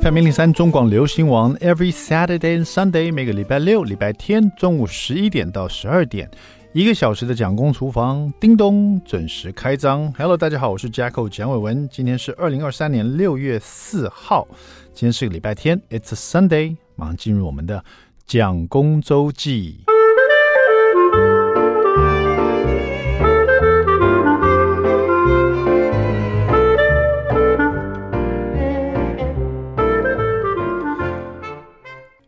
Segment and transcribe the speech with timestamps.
[0.00, 6.28] FM 零零三中广流行网，Every Saturday and Sunday，每个礼拜六、礼拜天中午十一点到十二点，
[6.72, 10.12] 一个小时的蒋公厨房，叮咚准时开张。
[10.14, 14.48] Hello，大家好，我是 Jacko 蒋伟文，今天是二零二三年六月四号，
[14.92, 17.84] 今天是个礼拜天，It's a Sunday，马上进入我们的
[18.26, 19.84] 蒋公周记。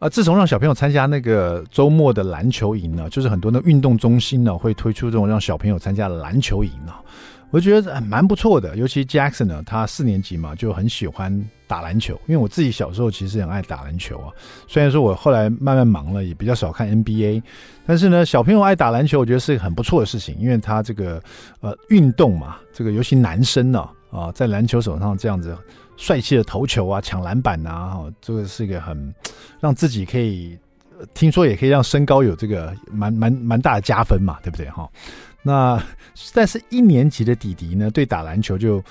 [0.07, 6.93] 啊，自从让小朋友参加那个周末的篮球营呢，就是很多的运动中心呢会推出这种让小朋友参加篮球营呢，
[7.51, 8.77] 我觉得蛮不错的。
[8.77, 14.31] 尤其 Jackson 呢，他四年级嘛就很喜欢打篮球，因为我自己小时候其实很爱打篮球啊。
[14.69, 17.43] 虽然说我后来慢慢忙了，也比较少看 NBA，
[17.85, 21.21] 但是呢，小朋友爱打篮球，我觉得是个很不错的事情，因为他这个
[21.61, 25.57] 呃运动嘛，这个尤其男生呢啊，在篮球手上这样子。
[25.97, 29.15] 帅气的投球啊，抢篮板啊，哈，这个是一个很
[29.61, 30.59] 让自己可以
[31.15, 34.89] 听说也可以让身高有这个蛮蛮蛮大的加分嘛，对不对哈？
[35.43, 35.83] 那
[36.35, 38.83] 但是一年级的弟弟呢，对打篮球就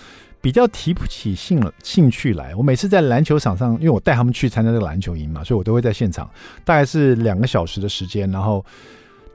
[0.41, 2.55] 比较提不起兴兴趣来。
[2.55, 6.29] 我每次在篮球场上，因为我带他们去参加这个篮球营嘛，所以我都会在现场，
[6.63, 8.29] 大概是两个小时的时间。
[8.31, 8.65] 然后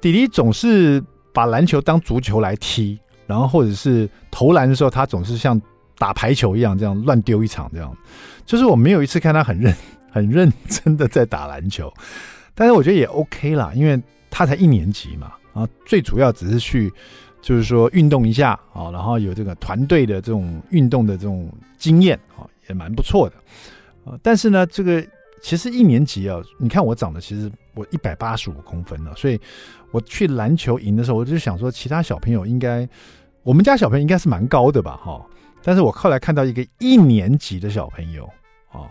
[0.01, 1.03] 弟弟总是
[1.33, 5.61] 把篮球当足球来踢，然后或者是投篮的时候，他总是像。
[6.01, 7.95] 打排球一样，这样乱丢一场，这样，
[8.47, 9.75] 就是我没有一次看他很认
[10.11, 11.93] 很认真的在打篮球，
[12.55, 16.91] 但是我觉得也 OK 啦，因为他才一年级嘛，啊，最主要只是去
[17.43, 23.37] 就是说运动一下啊，然后有这个团队的这种运动的这种经验啊，也蛮不错的
[24.11, 24.19] 啊。
[24.23, 25.07] 但是呢，这个
[25.43, 29.39] 其实一年级啊，你看我长得其实我一百八十五公分了，所以
[29.91, 32.89] 我去篮球营的时候，我就想说，其他小朋友应该，
[33.43, 35.21] 我们家小朋友应该是蛮高的吧，哈。
[35.63, 38.25] 但是我后来看到一个一年级的小朋友
[38.71, 38.91] 啊，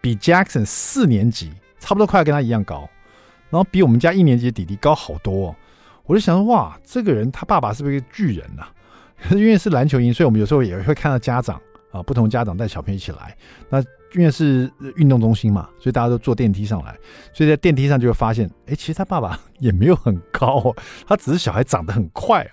[0.00, 2.88] 比 Jackson 四年级差不多快要跟他一样高，
[3.50, 5.54] 然后比我们家一年级的弟弟高好多，
[6.04, 8.66] 我就想说哇，这个人他爸爸是不是一个巨人呐？
[9.32, 11.60] 因为是篮球营，所以我们有时候也会看到家长
[11.90, 13.36] 啊，不同家长带小朋友一起来。
[13.68, 13.82] 那
[14.14, 16.96] 因为是运动中心嘛，所以大家都坐电梯上来，
[17.32, 20.74] 所以在电梯上就会发现，哎，其实他爸爸也没有很高，
[21.06, 22.48] 他只是小孩长得很快。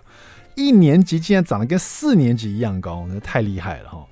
[0.55, 4.05] 一年级竟然长得跟四年级一样高，那太厉害了哈！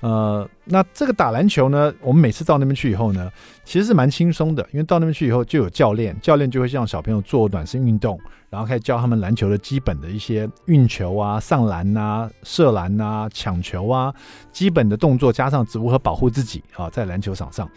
[0.00, 3.30] 呃，那这个打篮球呢，我们每次到那边去以后呢，
[3.64, 8.18] 其实是蛮轻松的，因为到那边去以后就有教练，教练就会让小朋友做暖身运动，
[8.48, 14.14] 然后开始教他们篮球的基本的一些运球啊、上篮啊、射篮啊、抢球啊，
[14.52, 17.68] 基本的动作，加上如何保护自己啊，在篮球场上。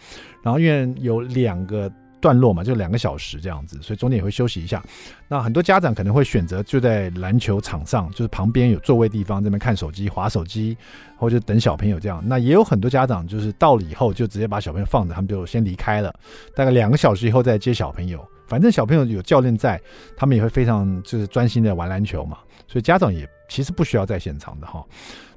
[0.42, 1.92] 然后因为有两个。
[2.24, 4.82] 段落嘛，就两个小时这样子，所以中间也会休息一下。
[5.28, 10.74] 那很多家长可能会选择就在篮球场上，就是旁边有座位地方，这边看手机、划手机，
[11.18, 12.22] 或者等小朋友这样。
[12.26, 16.10] 那也有很多家长就是到了以后就直接把小朋友放着，他们就先离开了。
[16.54, 19.78] 大概两个小时以后再接小朋友，反正小朋友有教练在，
[20.16, 22.38] 他们也会非常就是专心的玩篮球嘛。
[22.66, 24.82] 所以家长也其实不需要在现场的哈。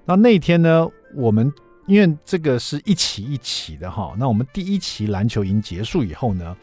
[0.06, 1.52] 那那天呢，我们。
[1.88, 6.56] 因为这个是一期一期的哈，那我们第一期篮球营结束以后呢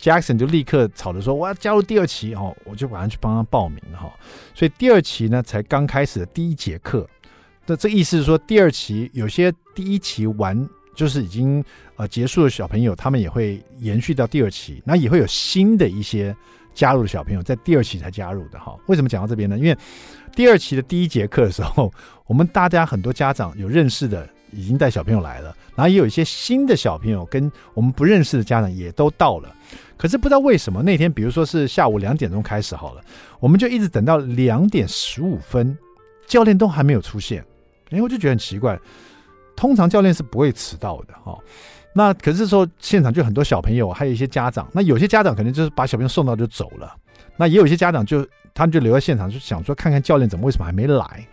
[0.00, 4.10] ，Jackson 就立刻吵着说我要加入第二期哦，我就马上去帮他报名哈。
[4.54, 7.06] 所以第二期呢才刚开始的第一节课，
[7.66, 11.62] 那这意思是说第二期有些第一期完就是已经
[11.96, 16.34] 呃结束的小朋友，他们也会延续到第二期，那也会有新的一些
[16.72, 18.74] 加入的小朋友在第二期才加入的哈。
[18.86, 19.58] 为什么讲到这边呢？
[19.58, 19.76] 因为
[20.34, 21.92] 第二期的第一节课的时候，
[22.24, 24.26] 我们大家很多家长有认识的。
[24.52, 29.54] 已经带小朋友来了，然后也有一些新的小朋友跟我们不认识的家长也都到了。
[29.96, 33.02] 可是不知道为什么那天，比如说是下午两点钟开始好了，
[33.38, 35.76] 我们就一直等到两点十五分，
[36.26, 37.44] 教练都还没有出现。
[37.90, 38.78] 哎，我就觉得很奇怪，
[39.54, 41.38] 通常教练是不会迟到的哈。
[41.92, 46.94] 那可是说现场就很多小朋友，还有一些家长，那有些家长可能就是把小朋友送到就走了，
[47.36, 51.26] 那也有一些家长就他们就留在现场，就想说看看教练怎么为什么还没来。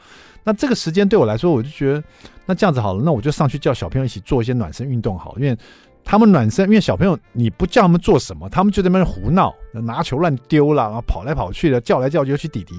[0.47, 2.01] 那这个时间对我来说，我就觉得，
[2.45, 5.57] 那这样子好了，那我就上去叫小朋友一起做一些暖身运动好了，因为
[6.05, 12.75] 他们暖身，因为小朋友你不叫他们做什么，他们就在那边胡闹，拿球乱丢了，然后跑来跑去的，叫来叫去，尤其弟弟，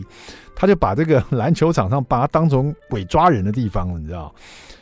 [0.57, 4.35] 他就把这个篮球场上把它当成鬼抓人的地方了，你知道？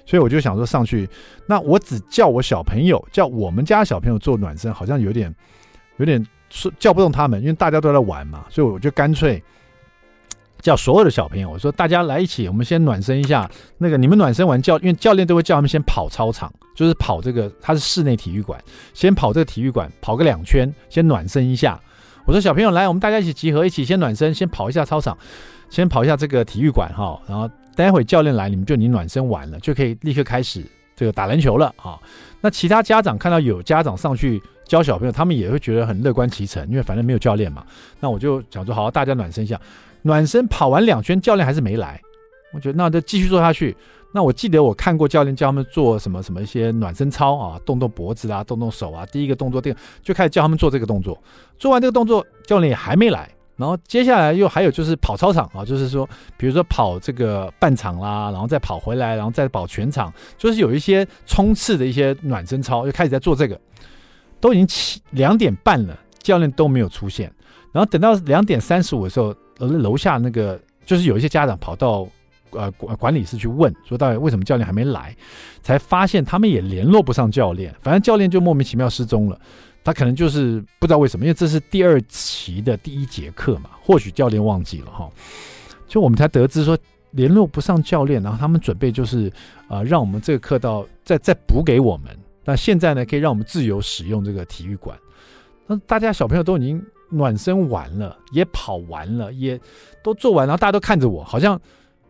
[0.04, 1.10] 所以我就想说上去，
[1.44, 5.34] 那我只叫我小朋友，叫我们家小朋友做暖身，好像有点
[5.96, 6.24] 有点
[6.78, 9.42] 叫不动他们，因为大家都在玩嘛，所以我就干脆。
[10.60, 13.48] 叫所有的小朋友，我说大家来一起，我们先暖身一下。
[13.78, 18.60] 那个你们暖身完教，因为教练都会叫他们先跑操场，就是跑这个，它是室内体育馆，
[18.92, 21.78] 先跑这个体育馆，跑个两圈，先暖身一下。
[22.24, 25.16] 我说小朋友来，我们大家一起集合，一起先暖身，先跑一下操场，
[25.70, 27.20] 先跑一下这个体育馆哈。
[27.28, 30.64] 然后待会教练来，你们就你暖身完了，就可以立刻开始
[30.96, 31.96] 这个打篮球了啊。
[32.40, 37.64] 那其他家长看到有家长上去教小朋友，他们也会觉得很乐观其成，因为反正没有教练嘛。
[38.00, 39.60] 那我就想说，好，大家暖身一下。
[40.06, 42.00] 暖身跑完两圈，教练还是没来。
[42.54, 43.76] 我觉得那就继续做下去。
[44.12, 49.04] 那我记得我看过教练教他们做什么什么一些暖身操啊，动动脖子啊，动动手啊。
[49.06, 51.20] 第一个动作，这个就开始教他们做这个动作。
[51.58, 53.28] 做完这个动作，教练也还没来。
[53.56, 63.60] 然后接下来又还有就是跑操场啊，就是说，比如说跑这个半场啦，然后再跑回来，然后再跑全场，就是有一些冲刺的一些暖身操，就开始在做这个。
[64.40, 67.30] 都已经七两点半了，教练都没有出现。
[67.72, 72.06] 然后等到两点三十五的时候，呃，楼下那个就是有一些家长跑到
[72.50, 75.16] 呃管管理室去问，说到底为什么教练还没来，
[75.62, 79.40] 才发现他们也联络不上教练，反正教练就莫名其妙失踪了。
[79.82, 85.08] 他可能就是不知道为什么，因为这是第二期的第一节课嘛，或许教练忘记了哈。
[85.86, 86.76] 就我们才得知说
[87.12, 89.32] 联络不上教练，然后他们准备就是
[89.68, 92.10] 呃让我们这个课到再再补给我们。
[92.44, 94.98] 那现在呢，可以让我们自由使用这个体育馆。
[95.68, 99.60] 那大家小朋友都已经暖身完了，也跑完了，也
[100.02, 101.60] 都做完，然后大家都看着我，好像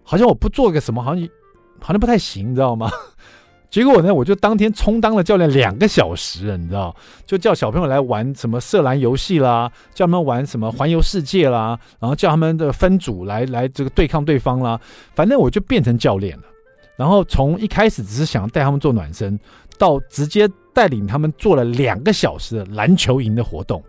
[0.02, 1.28] 好像我不做个什么，好像
[1.80, 2.90] 好像不太行，你知道吗？
[3.70, 6.94] 结果呢，我就当天充当了教练两个小时，你知道，
[7.26, 14.80] 就叫小朋友来玩什么射篮游戏啦，叫他们玩什么环游世界啦，然后叫他们的分组来来这个对抗对方啦，
[15.14, 16.44] 反正我就变成教练了。
[16.96, 19.38] 然后从一开始只是想带他们做暖身。
[19.78, 23.84] 到直接带领他们做了两个小时的篮球营的活动，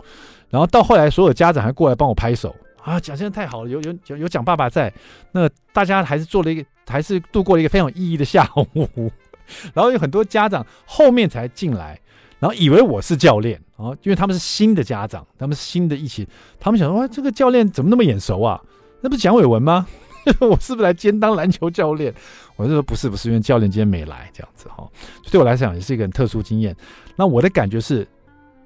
[0.50, 4.92] 然后到后来所有家长还过来帮我拍手啊，讲真的太好了，有有有有蒋爸爸在，
[5.32, 9.12] 那大家还是做了一个，还是度过了一个非常有意义的下午。
[9.74, 12.00] 然后有很多家长后面才进来，
[12.40, 16.28] 然后以为我是教练啊，因为他们是新的家长，他们是新的一起，
[16.60, 18.62] 他们想说哇，这个教练怎么那么眼熟啊？
[19.02, 19.88] 那不是蒋伟文吗？
[20.42, 22.14] 我是不是来兼当篮球教练？
[22.58, 24.86] 我就说不是，不是，因为教练今天没来，这样子哈。
[25.32, 26.76] 对我来讲也是一个很特殊经验。
[27.16, 28.06] 那我的感觉是，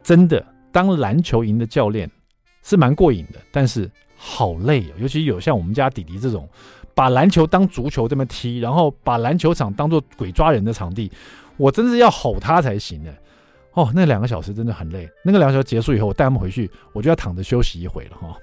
[0.02, 2.10] 真的当篮球营的教练
[2.64, 4.94] 是蛮过瘾的，但是好累哦。
[4.98, 6.48] 尤其有像我们家弟弟这种，
[6.94, 11.12] 把篮球当足球这么踢，然后把篮球场当做鬼抓人的场地，
[11.58, 13.12] 我真是要吼他才行呢。
[13.74, 15.10] 哦，那两个小时真的很累。
[15.24, 18.36] 那个两个小时结束以后，我带他们回去，我就要躺着休息一会了哈。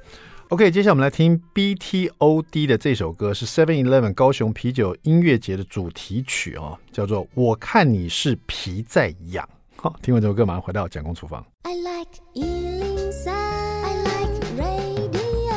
[0.48, 9.46] OK，接下来我们来听 BTOD 的这首歌，是 Seven Eleven 高雄啤酒音乐节的主题曲哦，叫做《我看你是皮在痒》。
[9.80, 11.46] 好，听完这首歌，马上回到蒋公厨房。
[11.62, 15.54] I like 103, I like radio.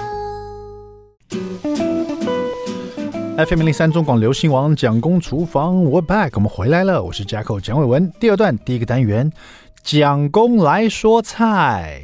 [3.43, 8.11] FM 零三中广流行王蒋公厨房，We're back，我们回来了，我是 Jacko 蒋伟文。
[8.19, 9.31] 第二段第一个单元，
[9.81, 12.03] 蒋公来说菜。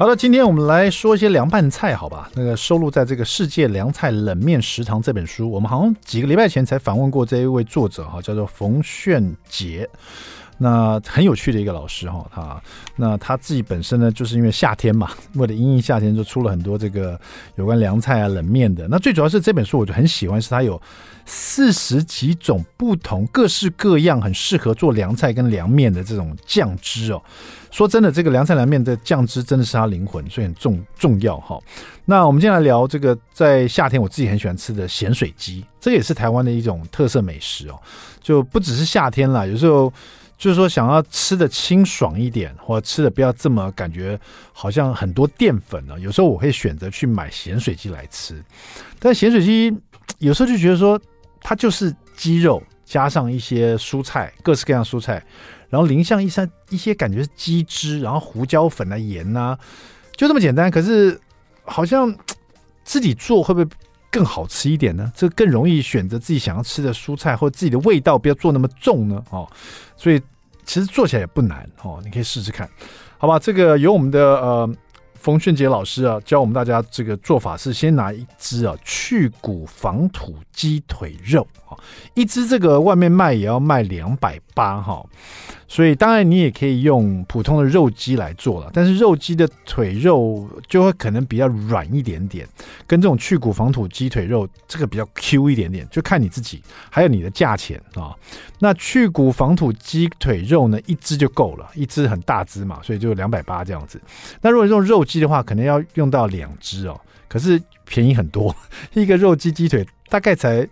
[0.00, 2.30] 好的，今天我们来说一些凉拌菜，好吧？
[2.32, 9.86] 那个收录在这个《世界凉菜冷面食堂》这本书，我们好像几个礼拜前才访问过这一位作者哈，叫做冯炫杰。
[10.62, 12.62] 那很有趣的一个老师哈，他
[12.96, 17.18] 那他自己本身呢，就是因为夏天嘛， 为了因应夏天，就出了很多这个
[17.54, 18.86] 有关凉菜啊、冷面的。
[18.88, 20.78] 那最主要是这本书，我就很喜欢，是它有
[21.24, 27.22] 四十几种不同、各式各样、很适合做凉菜跟凉面的这种酱汁哦。
[27.70, 31.58] 说真的，这个凉菜凉面的酱汁真的是它灵魂，所以很重重要哈。
[32.04, 37.80] 那我们今天来聊这个，在夏天我自己很喜欢吃的咸水鸡，这也是台湾的一种特色美食哦。
[38.20, 39.90] 就不只是夏天啦，有时候
[40.40, 44.18] 就是说想要吃的清爽一点，或者吃的不要这么感觉
[44.54, 46.00] 好像很多淀粉呢。
[46.00, 48.42] 有时候我会选择去买咸水鸡来吃，
[48.98, 49.70] 但咸水鸡
[50.18, 50.98] 有时候就觉得说
[51.42, 55.22] 它就是鸡肉加上一些蔬菜，各式各样蔬菜。
[55.68, 59.58] 然后淋上一些一些感觉是鸡汁，然后胡椒粉啊、盐、啊，
[60.16, 60.70] 就这么简单。
[60.70, 61.20] 可是
[61.64, 62.16] 好像
[62.82, 63.76] 自己做会不会
[64.10, 65.10] 更好吃一点呢？
[65.14, 69.22] 这更容易选择自己想要吃的蔬菜，或者自己的味道不要做那么重呢？
[69.30, 69.48] 哦，
[69.96, 70.20] 所以
[70.64, 72.68] 其实做起来也不难哦，你可以试试看，
[73.18, 73.38] 好吧？
[73.38, 74.70] 这个由我们的呃。
[75.22, 81.76] 冯炫杰老师啊，教我们大家这个做法是先拿一只啊去骨防土鸡腿肉啊，
[82.14, 85.04] 一只这个外面卖也要卖两百八哈。
[85.72, 92.44] 所以当然你也可以用普通的肉鸡来做了，但是肉鸡的腿肉就会可能比较软一点点，
[92.88, 96.60] 跟这种去骨防土鸡腿肉这个比较 Q 一点点，就看你自己，
[96.90, 98.12] 还有你的价钱啊。
[98.58, 104.02] 那去骨防土鸡腿肉呢，一只就够了，一只很大只嘛，所以就两百八这样子。
[104.40, 108.52] 那如果用肉鸡的话，可能要用到两只哦，可是便宜很多，
[108.92, 110.66] 一个肉鸡鸡腿大概才。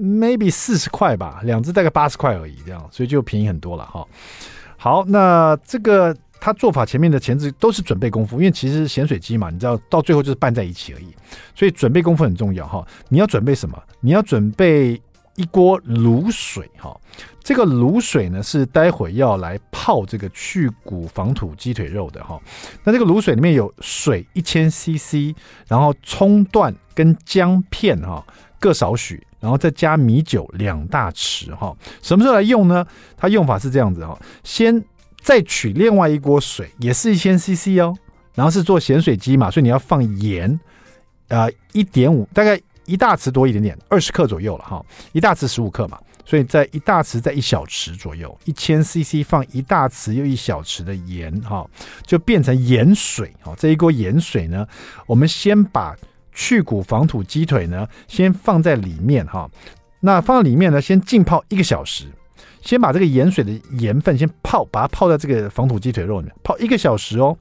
[0.00, 4.06] Maybe 四十块吧，两只大概八十块而已，这样，所以就便宜很多了哈。
[4.78, 11.14] 好，那这个它做法前面的前置都是准备功夫，因为其实咸水鸡嘛，你知道到最后就是拌在一起而已，
[11.54, 12.82] 所以准备功夫很重要哈。
[13.10, 13.78] 你要准备什么？
[14.00, 14.98] 你要准备
[15.36, 16.98] 一锅卤水哈。
[17.42, 22.40] 这个卤水呢是待会要来泡这个去骨防土鸡腿肉的哈。
[22.84, 25.34] 那这个卤水里面有水一千 CC，
[25.68, 28.24] 然后葱段跟姜片哈
[28.58, 31.76] 各少许，然后再加米酒两大匙哈。
[32.02, 32.86] 什么时候来用呢？
[33.16, 34.84] 它用法是这样子哈，先。
[35.22, 37.94] 再取另外一锅水，也是一千 CC 哦，
[38.34, 40.58] 然后是做咸水鸡嘛，所以你要放盐，
[41.28, 44.82] 呃，一点五，大概一大匙多一点点，二十克左右了哈，
[45.12, 51.68] 一大匙十五克嘛，所以在一大匙在一小匙左右，一千 CC 放一大匙又一小匙的盐哈，
[52.06, 53.54] 就变成盐水哈。
[53.58, 54.66] 这一锅盐水呢，
[55.06, 55.94] 我们先把
[56.32, 59.48] 去骨防土鸡腿呢先放在里面哈，
[60.00, 62.06] 那放在里面呢先浸泡一个小时。
[62.62, 67.34] 先把这个盐水的盐分先泡，把它泡在这个防土鸡腿肉里面泡一个小时哦。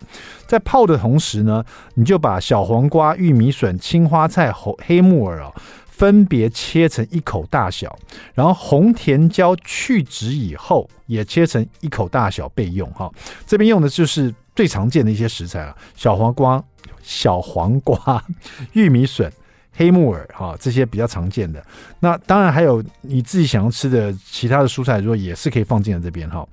[0.47, 1.61] 在泡的同时呢，
[1.95, 5.51] 你就把小黄瓜、玉米笋、青花菜、红黑木耳啊，
[5.85, 7.93] 分别切成一口大小，
[8.33, 13.11] 然后红甜椒去籽以后也切成一口大小备用哈。
[13.45, 16.63] 这边用的就是最常见的一些食材了，小黄瓜、
[17.09, 18.23] 小黄瓜、
[18.73, 19.31] 玉米笋。
[19.75, 21.63] 黑木耳哈，这些比较常见的。
[22.01, 26.45] 那当然还有你自己想要吃的其他的蔬菜，如果也是可以放进来这边哈。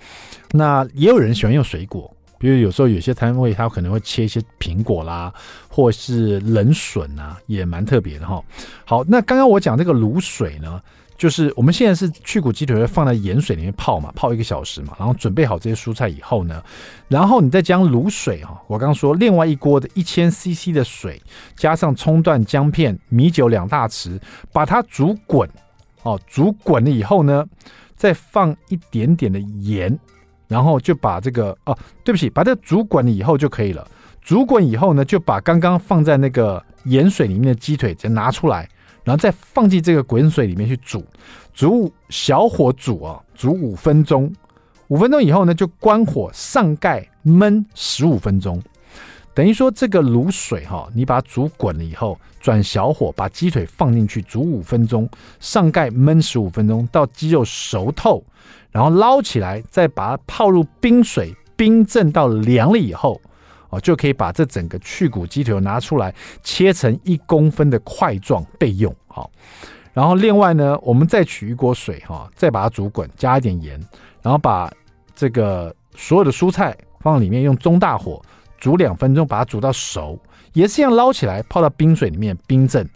[0.52, 2.08] 那也有人喜欢用水果，
[2.38, 5.34] 比如有时候有些摊位他可能会切一些苹果啦，
[5.68, 8.40] 或是冷笋啊，也蛮特别的哈。
[8.84, 10.80] 好，那刚刚我讲这个卤水呢？
[11.16, 16.62] 就是我们现在是去骨鸡腿会放在盐水里面泡嘛，泡一个小时嘛，然后准备好这些蔬菜以后呢，
[17.08, 21.20] 然后你再将卤水哈，我刚刚说另外一锅的一千 CC 的水，
[21.56, 24.20] 加上葱段、姜片、米酒两大匙，
[24.52, 25.48] 把它煮滚，
[26.02, 27.44] 哦，煮滚了以后呢，
[27.96, 29.98] 再放一点点的盐，
[30.48, 33.86] 然后就把这个哦，对不起，把这个煮滚了以后就可以了。
[34.20, 38.68] 煮滚以后呢，就把刚刚放在那个盐水里面的鸡腿再拿出来。
[39.06, 41.04] 然后再放进这个滚水里面去煮，
[41.54, 44.34] 煮小火煮啊，煮五分钟。
[44.88, 48.60] 五分钟以后呢，就关火上盖焖十五分钟。
[49.32, 55.08] 等于说这个卤水哈，你把它煮滚了以后，转小火把鸡腿放进去煮五分钟，
[55.38, 58.24] 上盖焖十五分钟，到鸡肉熟透，
[58.72, 63.20] 然后捞起来，再把它泡入冰水，冰镇到凉了以后。
[63.70, 68.94] 哦，就可以把这整个去骨鸡腿拿出来，切成一公分的块状备用。
[69.08, 69.30] 好，
[69.92, 73.80] 然后另外呢，我们再取一锅水哈，再把它煮滚，加一点盐，
[74.22, 74.72] 然后把
[75.14, 78.20] 这个所有的蔬菜放里面，用中大火
[78.58, 80.18] 煮两分钟，把它煮到熟，
[80.52, 82.88] 也是一样捞起来，泡到冰水里面冰镇。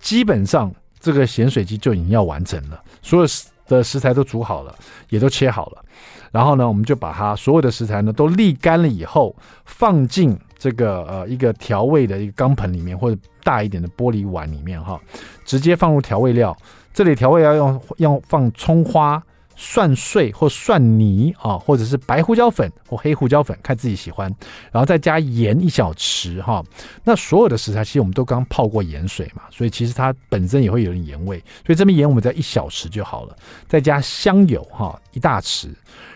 [0.00, 3.26] 基本上这个咸水鸡就已经要完成了，所有
[3.68, 4.74] 的食材都煮好了，
[5.10, 5.84] 也都切好了。
[6.32, 9.34] 然后呢，我们就把它所有的食材呢都沥干了以后，
[9.64, 15.00] 放进这个呃一个调味的一个钢盆里面，或者大一点的玻璃碗里面哈，
[15.44, 16.56] 直接放入调味料。
[16.92, 19.22] 这里调味要用要放葱花、
[19.60, 24.32] 蒜碎或蒜泥啊，或者是白胡椒粉或黑胡椒粉，看自己喜欢。
[24.70, 26.62] 然后再加盐一小匙哈。
[27.02, 33.36] 那所有的食材其实我们都刚泡过盐水嘛，所以其实它本身也会有点盐味，所以这边盐我们再一小匙就好了。
[33.66, 35.70] 再加香油哈，一大匙。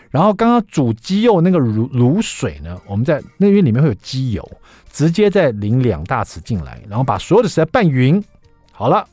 [0.09, 4.49] 然后刚刚煮鸡肉那个卤卤水呢，我们在那边里面会有鸡油，
[4.93, 8.23] 直接再淋两大匙进来，然后把所有的食材拌匀，
[8.71, 9.05] 好了，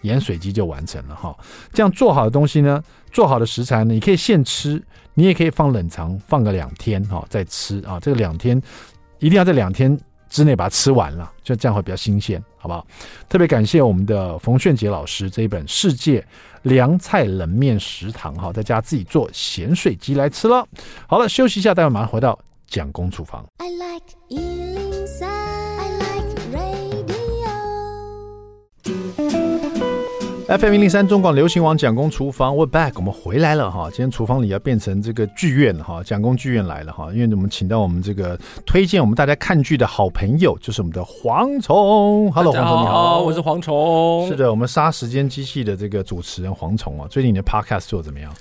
[0.00, 1.36] 盐水鸡就完成了哈。
[1.72, 2.82] 这样做好的东西呢，
[3.16, 4.82] 做好的食材呢，你可以现吃，
[5.14, 7.98] 你也可以放冷藏，放个两天哈再吃啊。
[7.98, 8.60] 这个两天
[9.20, 12.86] 一定要在两天之内把它吃完了，就这样会比较新鲜，好不好？
[13.26, 16.20] 特别感谢我们的冯炫杰老师这一本《世界》。
[16.64, 20.68] 凉菜冷面食堂哈，在家自己做咸水鸡来吃了。
[21.06, 23.46] 好了，休息一下，待会马上回到蒋公厨房。
[23.56, 24.75] I like
[30.48, 33.88] FM 零零三中广流行网蒋公厨房，We're back，我们回来了哈。
[33.90, 37.08] 今天厨房里要变成这个剧院哈，蒋公剧院来了哈。
[37.12, 42.30] 因为我们请到我们这个推荐我们大家看剧的好朋友，就是我们的蝗虫。
[42.30, 44.28] Hello，蝗虫你好，我是蝗虫。
[44.28, 47.08] 是的，我们杀时间机器的这个主持人蝗虫啊。
[47.10, 48.32] 最近你的 Podcast 做怎么样？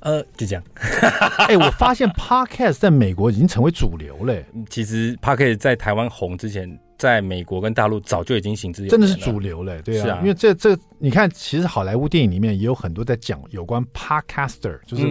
[0.00, 0.62] 呃，就这样。
[1.46, 4.34] 哎、欸，我发现 Podcast 在美国已经成为主流了。
[4.68, 6.78] 其实 Podcast 在台湾红之前。
[6.98, 15.06] 在美国跟大陆早就已经行之有，真的是主流嘞，对啊，是啊，因为这这你看，其实好莱坞电影里面也有很多在讲有关 podcaster，就是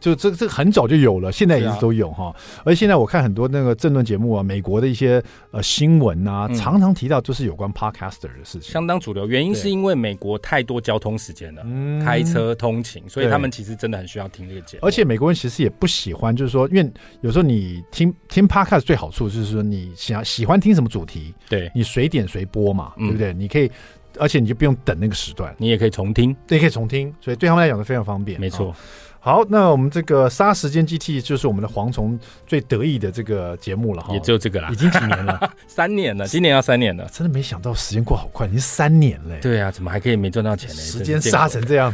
[0.00, 2.36] 就这这个很早就有了，现在一直都有哈、啊。
[2.64, 9.26] 而且现在我看很多那个政论节目啊，美国的一些呃新闻啊、嗯，常常提到就是有关 podcaster 的事情，相当主流。
[9.26, 11.62] 原因是因为美国太多交通时间了，
[12.04, 14.86] 开车通勤，所以他们其实真的很需要听这个节目。
[14.86, 23.32] 而且美国人其实也不喜欢，就是说，因为有时候你听听 podcast 最好处就是说，你想喜欢听什么主题，对你随点随播嘛，对不对？
[23.32, 23.70] 嗯、你可以，
[24.18, 28.40] 而且你就不用等那个时段，你也可以重听，对，可以重听，所以对他们来讲是非常方便。
[28.40, 28.68] 没错。
[28.68, 28.74] 哦
[29.20, 39.36] 好，那我们这个杀时间机器就是我们的蝗虫最得意的这个节目了哈，也只有这个了，已经几年了， 三年了，今年要三年了，真的没想到时间过好快，已经三年了。
[39.40, 40.76] 对啊，怎么还可以没赚到钱呢？
[40.76, 41.92] 时间杀成这样，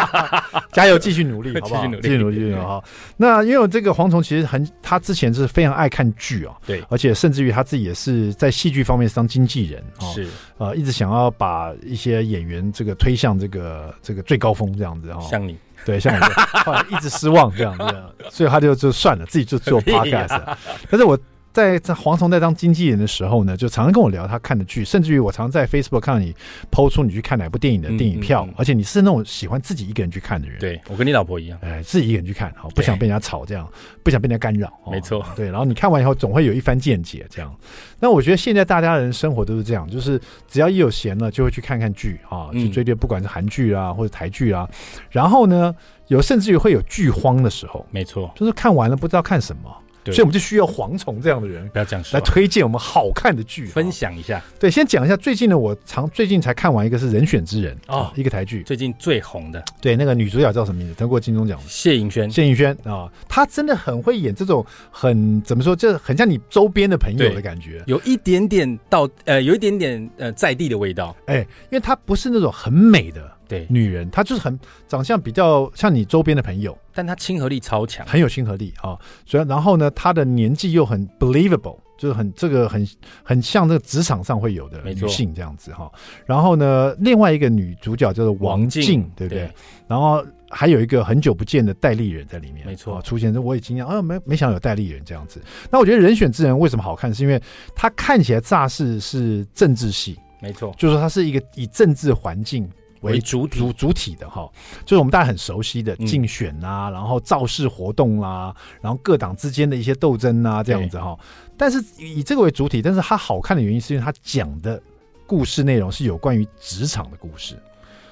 [0.72, 1.82] 加油， 继续努力，好不好？
[1.82, 2.82] 继续努力，继续努力哈。
[3.16, 15.56] 那因为这个蝗虫其实很，他之前是非常爱看剧啊，对，而且甚至于他自己也是在戏剧方面当经纪人啊，是呃，一直想要把一些演员这个推向这个这个最高峰这样子哈，像你。
[15.86, 16.20] 对，像我
[16.64, 17.84] 后来一直失望这样子，
[18.30, 20.42] 所以他就就算了，自己就做 podcast。
[20.90, 21.18] 但是我。
[21.56, 26.34] 在在蝗虫在当经纪人的时候呢，就常常跟我聊他看的剧，甚至于我常在 Facebook 看到你
[26.70, 30.58] PO 出你去看哪部电影的电影票，嗯嗯嗯，而且你是那种喜欢自己一个人去看的人。
[30.58, 33.66] 对，我跟你老婆一样，哎，自己一个人去看，好，不想被人家吵，这样
[34.02, 34.70] 不想被人家干扰。
[34.92, 37.50] 没错，对，然后你看完以后总会有一番见解，这样。
[37.98, 44.68] 那我觉得现在大家人生活都是这样，就是只要一有闲了，就会去看看剧啊，去追追，不管是韩剧啊或者台剧啊。
[45.08, 45.74] 然后呢，
[46.08, 47.86] 有甚至于会有剧荒的时候。
[47.90, 49.74] 没错，就是看完了不知道看什么。
[50.12, 54.42] 所以我们就需要蝗虫这样的人，不要这样说，来推荐我们好看的剧，分享一下。
[54.58, 59.62] 对，先讲一下最近呢，我常最近才看完一个是《人选之人》哦，一个台剧，最近最红的。
[59.80, 60.94] 对，那个女主角叫什么名字？
[60.94, 61.58] 得过金钟奖。
[61.66, 62.30] 谢盈萱。
[62.30, 71.16] 谢盈萱啊，她真的很会演这种很怎么说，就很像你周边的朋友的感觉，有一点点到呃，有一点点呃在地的味道。
[71.26, 71.38] 哎，
[71.70, 73.35] 因为她不是那种很美的。
[73.48, 78.98] 对，女人她就是很长相比较像你周边的朋友，但她亲和力超强，很有亲和力啊。
[79.24, 82.86] 所以然后呢，她的年纪又很 believable，就是很这个很
[83.22, 85.90] 很像这个职场上会有的女性这样子哈。
[86.24, 89.50] 然后呢，另外一个女主角叫做王静，对不对，对？
[89.86, 95.40] 然后还有一个很久不见的戴丽人在里面，没错，出现这我也惊讶啊，没没想到有戴丽人这样子。
[95.70, 97.40] 那我觉得人选之人为什么好看，是因为
[97.74, 102.68] 他看起来乍是是政治系，没错，就是说他是一个以政治环境。
[103.06, 104.50] 为主主主体的哈，
[104.84, 111.18] 就是我们大家很熟悉的竞选啊，嗯、然后造势活动啦、啊，然后各党之间的一些斗争啊，这样子哈。
[111.56, 114.80] 但是以这个为主体，但是它好看的原因是因为它讲的
[115.26, 117.56] 故事内容是有关于职场的故事。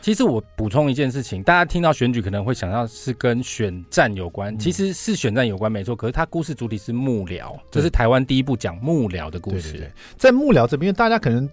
[0.01, 5.97] 其实我补充一件事情，大家听到选举可能会想到是跟选战有关，嗯、其实是选战有关没错。
[5.97, 9.73] 可是它故事主体是幕僚，这是台湾第一部讲幕僚的故事。
[9.73, 11.49] 对对对，在幕僚这边，大家可能。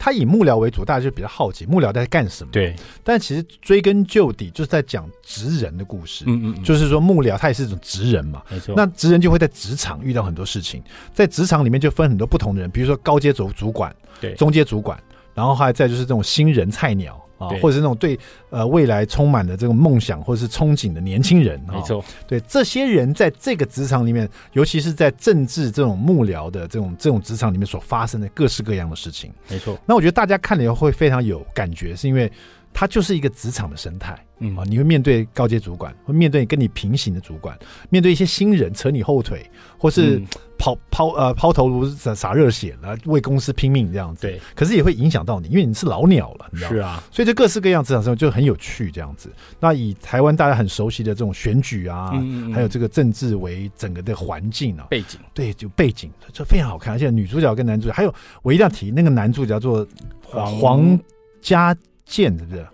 [0.00, 2.50] 他以幕僚为主，大家就比较好奇幕僚在干什么。
[2.50, 6.24] 对，但其实追根究底，就是在讲职人的故事。
[6.26, 8.42] 嗯嗯，嗯，就是说幕僚他也是一种职人嘛。
[8.48, 8.74] 没错。
[8.74, 10.82] 那职人就会在职场遇到很多事情，
[11.12, 14.98] 在职场里面就分很多不同的人，比如说高阶主主管，对，中阶主管，
[15.34, 17.19] 然后还再就是这种新人菜鸟。
[17.40, 18.18] 啊，或者是那种对
[18.50, 29.78] 呃未来充满的这种梦想或者是憧憬的年轻人，没错，对这些人在这个职场里面，尤其是在政治这种幕僚的这种这种职场里面所发生的各式各样的事情，没错。
[29.86, 32.30] 那我觉得大家看了以后会非常有感觉，是因为
[32.72, 34.18] 它就是一个职场的生态。
[34.42, 37.58] 嗯啊，你会面对高阶主管，会面对跟你平行的主管，
[37.90, 39.44] 面对一些新人扯你后腿，
[39.76, 40.18] 或是
[40.56, 44.22] 抛抛呃抛头颅洒洒热血来为公司拼命这样子。
[44.22, 46.76] 对，可是也会影响到你，因为你是老鸟了，你知道吗？
[46.76, 49.30] 是啊，所以这各式各样职场生活就很有趣这样子。
[49.60, 56.94] 那以台湾大家很熟悉的这种选举啊，嗯嗯还有这个政治为整个的环境啊背景，对，就背景这非常好看。
[56.94, 59.86] 而且女主角跟男主角，还有我一定要提那个男主角叫做
[60.22, 60.98] 黄
[61.42, 61.76] 家
[62.10, 62.66] 健，是不是？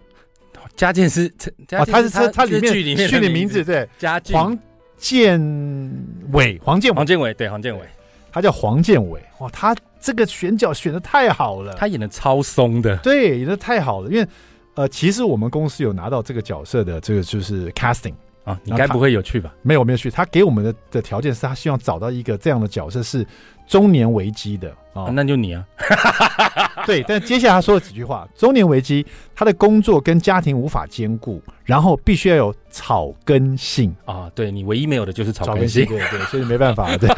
[0.75, 1.27] 嘉健是
[1.71, 2.83] 啊，他是他他里面剧
[3.19, 3.89] 里名字对，
[4.31, 4.59] 黄
[4.99, 5.41] 建
[6.33, 7.87] 伟，黄建黄建伟对黄建伟，
[8.31, 14.29] 他叫黄建伟哇，他这个选角选的太好了，他演的超松的，对，演的太好了，因为
[14.75, 18.13] 呃，其实我们公司有拿到这个角色的这个就是 casting
[18.45, 19.55] 啊，你该不会有去吧？
[19.63, 23.27] 没有没有去，他给我们的的条件是他希望找到一个这样的角色是
[23.67, 24.73] 中年危机的。
[24.93, 25.63] 啊，那就你啊，
[26.87, 33.95] 对，但接下来他说了几句话：中年危机，他的工作跟家庭无法兼顾，然后必须要有草根性。
[34.07, 34.31] 啊。
[34.35, 36.89] 对，你唯一没有的就是草根性，对对，所以没办法。
[36.97, 37.11] 对，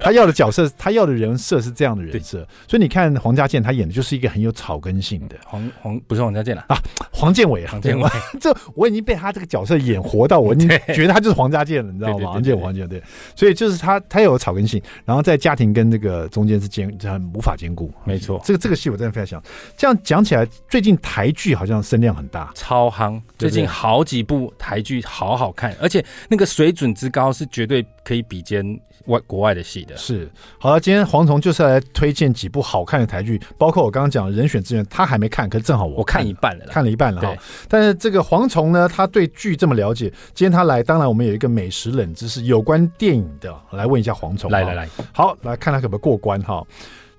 [0.00, 5.36] 他要的角色，他要的人设是这样的人设，所以你看黄家健他演的就是一个很有草根性的。
[5.46, 6.76] 黄黄，不是黄家健了啊，
[7.12, 12.32] 黄建伟啊，黄建伟，这我已经被他这个角色演活到，我已经觉得他就是黄家健了，你知道吗？
[12.32, 13.00] 黄建伟，黄建伟，对，
[13.36, 17.92] 所以就是他他有草根性，然后在家庭跟这个中间是兼很无法兼顾。
[18.04, 19.42] 没错，这个这个戏我真的非常想。
[19.76, 23.20] 这样讲起来，最近台剧好像声量很大，超夯。
[23.36, 28.64] 最近好几部台剧好好看，而且那个水准之高是绝对可以比肩
[29.06, 29.96] 外国外的戏的。
[29.96, 37.34] 是，好了，今天蝗虫就是来推荐几部好看的台剧，包括我刚刚讲的人选之源，他还没看，可是正好我看，我看一半了，看了一半了哈。
[37.68, 44.50] 但是这个蝗虫呢，他对剧这么了解，今天他来，当然我们有一个美食冷知识有关电影的，来问一下蝗虫。
[44.50, 46.62] 来来来，好，来看他可不可以过关哈。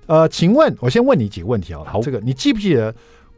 [0.06, 1.80] 呃，请问我先问你几个问题啊？
[1.84, 2.94] 好，这个你记不记得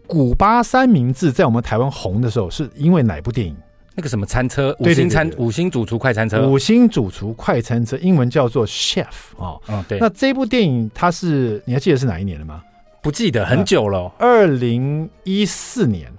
[0.07, 3.57] 古巴三明治在我们台湾红的时候是因为哪部电影？
[3.95, 9.07] 那个什么餐车，五星餐，五星主厨快餐车，五星主厨快餐车，英文叫做 Chef
[9.39, 9.57] 啊。
[9.69, 9.99] 嗯，对。
[9.99, 12.63] 那这部电影它是你还记得是哪一年的吗？
[13.03, 16.13] 不记得，很久了，二零一四年，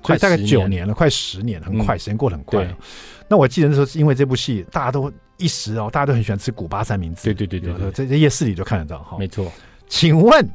[0.00, 2.66] 快大概九年了，快十年，很快，时间过得很快。
[3.28, 7.34] 那我记得那时候是因为这部戏，大家都一时哦，大家都很喜欢吃古巴三明治。
[7.34, 9.16] 对对对对，在在夜市里都看得到哈。
[9.18, 9.50] 没错。
[9.88, 10.48] 请问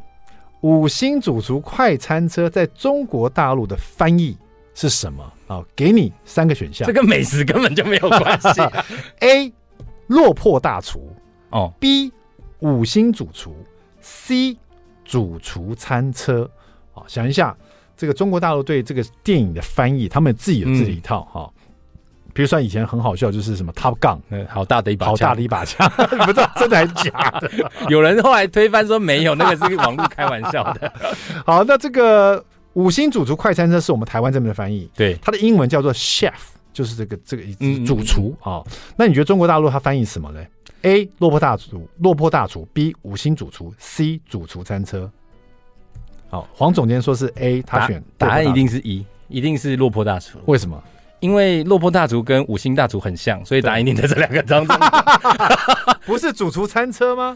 [0.61, 4.37] 五星主厨快餐车在中国大陆的翻译
[4.73, 5.33] 是什么？
[5.47, 8.61] 好，给你三个选项，这跟美食根本就没有关系。
[9.19, 9.51] A.
[10.07, 11.11] 落魄大厨
[11.49, 12.11] 哦，B.
[12.59, 13.55] 五星主厨
[14.01, 14.55] ，C.
[15.03, 16.49] 主厨餐车。
[16.93, 17.55] 好，想一下，
[17.97, 21.51] 这个中国大陆对这个电影的翻译，他们自己有自己一套哈。
[22.35, 25.89] 比如说以前很好笑，就是什么 Top Gun，嗯，好大的一把，好大的一把枪，
[26.27, 27.49] 不知道真的还是假的。
[27.89, 30.93] 有人后来推翻说没有，那个是网络开玩笑的。
[31.47, 32.45] 好，那这个。
[32.75, 36.33] 五星主厨快餐车是我们台湾这边的翻译，对，它的英文叫做 chef，
[36.73, 37.43] 就是这个这个
[37.85, 38.67] 主厨啊、哦。
[38.97, 40.41] 那你觉得中国大陆它翻译什么呢
[40.81, 41.09] ？A.
[41.19, 42.93] 落魄大厨，落魄大厨；B.
[43.03, 44.19] 五星主厨；C.
[44.27, 45.09] 主厨餐车。
[46.29, 50.37] 好，黄总监说是 A，他选答，答案一定是一，一定是落魄大厨。
[50.47, 50.83] 为什么？
[51.25, 54.77] 因为落魄大厨跟五星大厨很像，所以答案一定在这两个当中。
[56.05, 57.35] 不是主厨餐车吗？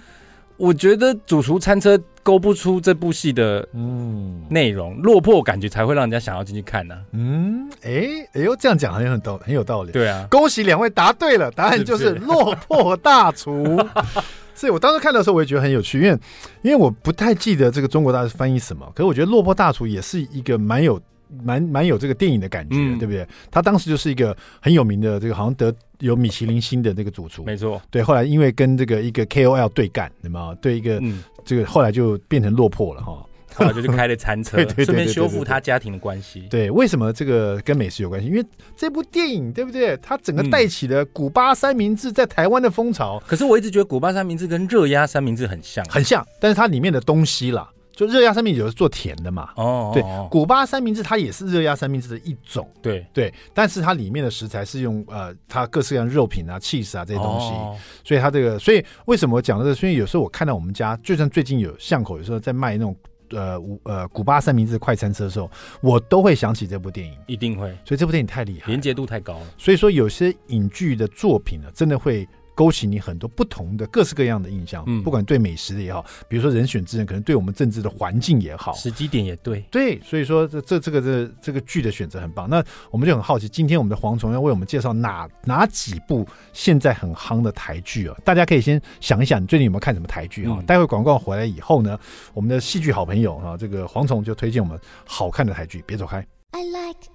[0.58, 7.02] 我觉得主厨餐车勾不出这部戏的嗯内容，落魄感觉才会让人家想要进去看呢、啊。
[7.13, 9.91] 嗯，哎、欸，哎呦，这样讲很有道，很有道理。
[9.91, 13.75] 对啊，恭喜两位答对了，答案就是落魄大厨。
[14.62, 16.19] 以我当时看的时候，我也觉得很有趣，因为
[16.62, 21.02] 因为我不太记得这个中国大陆翻译什么，可是我觉得落魄大厨也是一个蛮有。
[21.44, 23.28] 蛮蛮有这个电影的感觉，嗯、对不对？
[23.52, 27.82] 他当时就是一个很有名的这个，好像得有米其林星的那个主厨，没错。
[27.89, 30.56] 对，后来因为跟这个一个 KOL 对干，对吗？
[30.62, 33.26] 对一个、嗯、这个后来就变成落魄了哈。
[33.56, 36.48] 后来就开了餐车，顺便修复他家庭的关系。
[36.50, 38.28] 对，为什么这个跟美食有关系？
[38.28, 38.46] 因为
[38.78, 39.98] 这部电影，对不对？
[40.02, 43.22] 它整个带起了古巴三明治在台湾的风潮。
[43.28, 47.68] 可是我一直觉得古巴三明治跟热压三明治很像，很像，但是它里面的东西啦。
[48.00, 49.50] 就热压三明治是做甜的嘛？
[49.58, 52.66] 哦，对，古巴三明治它也是热压三明治的一种。
[52.82, 59.76] 对对，但是它里面的食材是用呃，它各式各样肉品啊、cheese 啊这些东西，哦、所以它这个，所以为什么我讲这个？
[59.76, 62.96] 所以有时候我看到我们家，就算最近有巷口有时候在卖那种
[63.32, 67.68] 呃呃古巴三明治快餐车的时候，我都会想起这部电影，一定会。
[67.84, 69.46] 所以这部电影太厉害，连接度太高了。
[69.58, 72.26] 所以说有些影剧的作品呢，真的会。
[72.60, 82.50] 勾起你很多不同的各式各样的印象，嗯，不管对美食的也好，比如说人选之人，可能对我们政治的环境也好，时机点也对，对，所以说这这这个这这个剧的选择很棒。
[82.50, 88.17] 那我们就很好奇，今天我们的蝗虫要为我们介绍哪哪几部现在很夯的台剧啊？
[88.26, 90.58] 大家可以先想一想，你最近有没有看什么台剧啊？
[90.60, 91.98] 嗯、待会广告回来以后呢，
[92.34, 96.17] 我们的戏剧好朋友啊，这个蝗虫就推荐我们好看的台剧，别走开。
[96.52, 97.08] I like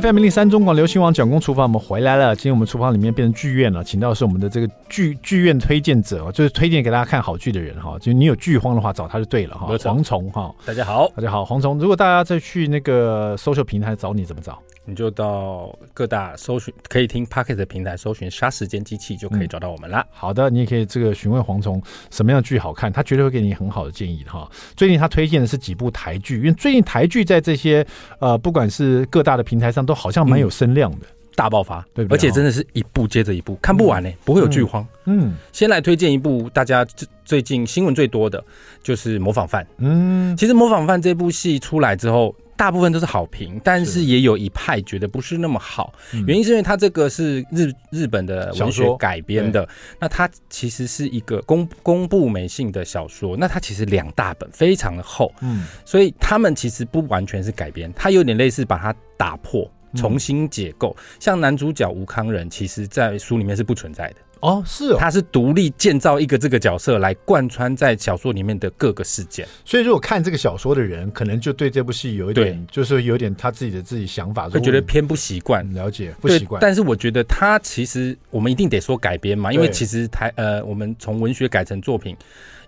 [0.00, 2.34] FM 零零三中广流行网蒋公厨房，我们回来了。
[2.34, 7.96] 今天我们厨房里面变成剧院了，请到的是我们的这个剧剧院推荐者，就是推荐给大家看好剧的人哈。
[8.00, 9.68] 就你有剧荒的话，找他就对了哈。
[9.84, 11.78] 黄虫哈，大家好，大家好，黄虫。
[11.78, 14.60] 如果大家再去那个 social 平台找你，怎么找？
[14.86, 19.98] 你就到各大搜寻可以听 Pocket 的平台搜寻“杀时间机器”就可以找到我们了。
[20.00, 24.50] 嗯、好的，你也可以这个询问蝗虫什么样的剧好看，他绝对会给你很好的建议哈。
[24.76, 27.86] 最近他推荐的是几部台剧，因为最近台剧在这些
[28.18, 32.16] 呃不管是各大的平台上都好像蛮有声量的、嗯，大爆发，对对？
[32.16, 34.86] 而且真的是一部接着一部，看不完呢、欸，不会有剧荒。
[35.06, 38.42] 嗯，先来推荐一部大家最最近新闻最多的
[38.82, 39.62] 就是《模仿犯》。
[39.78, 42.34] 嗯，其实《模仿犯》这部戏出来之后。
[42.56, 45.92] 大部分都是好评，但是也有一派觉得不是那么好。
[46.24, 49.68] 原因是因为它这个是日日本的文学改编的，
[49.98, 60.96] 那它其实是一个公公布美信的小说，那它其实两大本非常的厚，嗯，所以他们其实不完全是改编，它有点类似把它打破，重新解构。
[61.18, 64.16] 像男主角吴康仁，其实在书里面是不存在的。
[64.40, 69.48] 哦，是哦，他是独立建造一个这个角色来贯穿在小说里面的各个事件。
[69.64, 76.60] 所以，如果看这个小说的人，可能就对这部戏有一点，就是有点他自己的自己想法，会觉得偏不习惯，了解不习惯。
[76.60, 82.14] 但是，我觉得他其实我们一定得说改编嘛，因为其实台呃，我们从文学改成作品。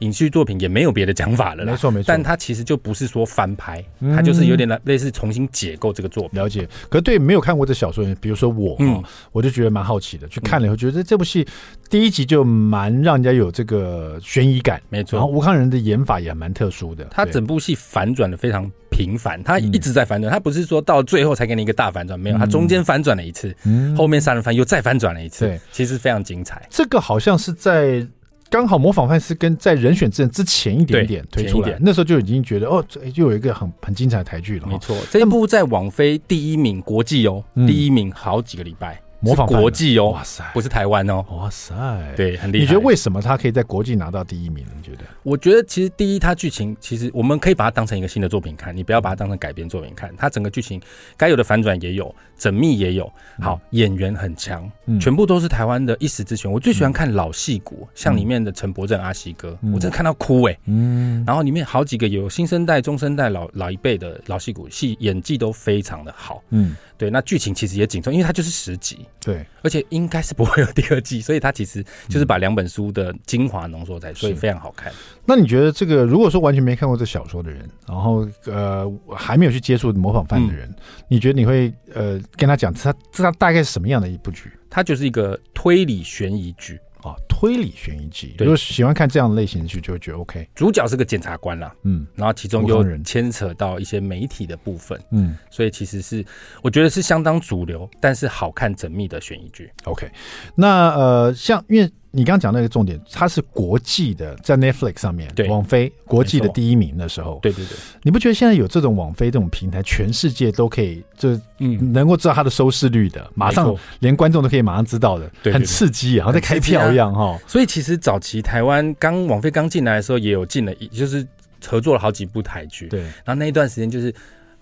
[0.01, 2.07] 影视作品也没有别的讲法了，没错没错。
[2.09, 6.41] 但它其实就不是说翻拍，它就是有点类似重新解构这个作品。
[6.41, 6.69] 了解。
[6.89, 11.47] 可是对没有看过这小说比如说我，嗯，我就觉得蛮好奇的，去看了以后觉得这部戏
[11.89, 15.19] 第一集就蛮让人家有这个悬疑感，没错。
[15.19, 23.55] 然后吴康仁的演法也蛮特殊的，他整部戏反转的非常频繁，他一直在反转，他不是说到最后才给你一个大反转，没有，他中间反转了一次，
[23.97, 26.67] 后面杀人犯又再反转了一次，对，其实非常精彩。
[26.71, 28.07] 这个好像是在。
[28.49, 34.67] 刚好模仿犯是跟在人选之人之前一点点推出来，那时候就已经觉得哦，又有一个很很精彩的台剧了。
[34.67, 39.01] 没错，这部在网飞第一名国际哦，第一名好几个礼拜。
[39.19, 41.75] 模仿国际哦，哇塞，不是台湾哦，哇塞，
[42.15, 42.61] 对，很厉害。
[42.63, 44.65] 你觉得为什么他可以在国际拿到第一名？
[44.77, 45.05] 你觉得？
[45.23, 50.15] 我觉得其实第一，它剧情其实我们可以把它当成一个新的作品看，你不要把它当成改编作品看。
[50.19, 50.81] 它整个剧情
[51.17, 54.71] 该有的反转也有，缜密也有，好，演员很强，
[55.01, 56.51] 全部都是台湾的一时之选。
[56.51, 60.59] 我最喜欢看老戏骨，像里面的陈柏正阿西哥，我真的看到哭哎。
[60.67, 66.43] 嗯，然后里面好几个有新生代、中生代、老老一辈的老戏骨，戏演技都非常的好。
[66.51, 66.77] 嗯。
[66.99, 74.91] 对，那剧情其实也紧凑，因为它就是十集，对，而且应该是不会有第二季，所以它其实就是把两本书的精华浓缩在，所以非常好看。
[75.27, 80.77] 那你觉得这个，如果说完全没看过这小说的人，然后呃还没有去接触模仿犯的人，嗯、
[81.09, 84.51] 你觉得你会呃跟他讲，他这他大概是什么样的一部剧？
[84.69, 86.79] 它就是一个推理悬疑剧。
[87.03, 90.49] 啊，推理悬疑剧，如果喜欢看这样的类型的剧，就会觉得 OK。
[90.57, 96.25] 主角是个检察官啦，嗯，然后其中又牵扯到一些媒体的部分，嗯，所以其实是
[96.63, 99.71] 我觉得是相当主流，但是好看缜密的悬疑剧。
[99.85, 100.11] OK，
[100.57, 101.89] 那呃，像因为。
[102.17, 111.93] 你刚刚讲那个重点，它是国际的，在 Netflix 上面，对，网飞国际的第一名的时候，对对对，你不觉得现在有这种网飞这种平台，全世界都可以就嗯。
[111.93, 117.39] 能够知道它的收视率的，马上连观众都可以马上知道的，很刺激啊，好像在开票一样哈。
[117.47, 121.27] 所以其实早期台湾刚网飞刚进来的时候，也有进了一，就是
[121.67, 124.15] 合作了好几部台剧，对，然后那一段时间就是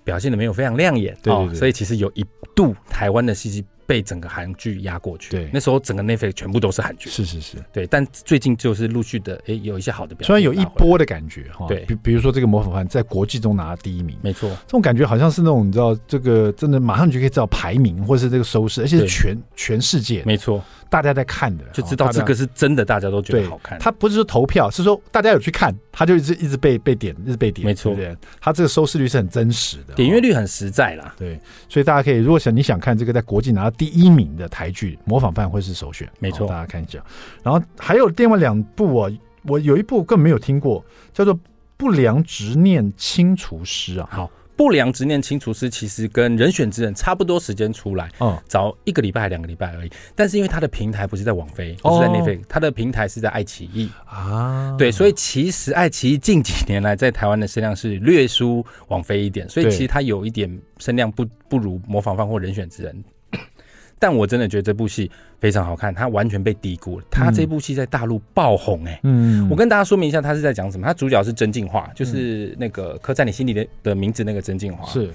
[0.03, 3.65] 表现的没有非常亮眼，对，所以其实有一度台湾的戏剧。
[3.87, 7.87] 被整个韩剧压过去，对，那时候整个 Netflix 全部都是韩剧，是是是，对。
[7.87, 11.85] 但最近就是陆续的，哎，有一些好的表现，虽然有一波的感觉哈，对。
[11.87, 23.79] 比比如说这个模仿犯在国际中拿了第一名，没错，这种感觉好像是那种你知道，这个真的马上就可以知道排名或是这个收视，而且是全全世界，没错，大家在看的，就知道这个是真的，大家都觉得好看。
[23.79, 28.17] 他不是说投票，是说大家有去看，他就一直一直被被点，一直被点，没错，对。
[28.41, 31.39] 他这个收视率是很真实的，点阅率很实在啦，对。
[31.69, 34.49] 所以大家可以，如果想你想看这个在国际拿到第一名的。
[34.55, 37.03] 台剧《模仿犯》会是首选，没错，大家看一下。
[37.43, 39.11] 然后还有另外两部啊，
[39.49, 41.35] 我有一部更没有听过，叫做
[41.77, 44.09] 《不良执念清除师》啊。
[44.13, 49.91] 好，《不良执念清除师》其实跟《人选之人》差不多时间出来，嗯，早一个礼拜还两个礼拜而已。
[50.15, 54.77] 但是因为它的平台不是在网飞，不是在 Netflix，它的平台是在爱奇艺啊。
[54.79, 62.95] 对，所以其实爱奇艺近几年来在台湾的声量是略输网飞一点，所以其实它有一点声量不不如《模仿犯》或《人选之人》。
[63.99, 67.05] 但我真的觉得这部戏非常好看，它完全被低估了。
[67.11, 70.87] 它这部戏在大陆爆红哎、欸，嗯，我跟大家说明一下，它是在讲什么？
[70.87, 74.85] 它主角是曾静华，就是那个刻在你心里的的名字那个曾静华。
[74.91, 75.11] 是，